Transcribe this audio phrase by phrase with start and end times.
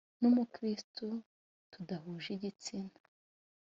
[0.21, 1.05] n umukristo
[1.71, 2.95] tudahuje igitsina